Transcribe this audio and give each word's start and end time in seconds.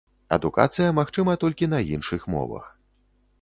Адукацыя 0.35 0.95
магчыма 0.99 1.35
толькі 1.43 1.69
на 1.75 1.83
іншых 1.97 2.27
мовах. 2.37 2.65